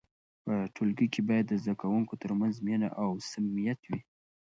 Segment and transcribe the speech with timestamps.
[0.45, 3.99] په ټولګي کې باید د زده کوونکو ترمنځ مینه او صمیمیت وي.